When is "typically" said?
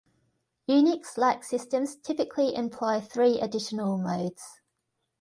1.95-2.55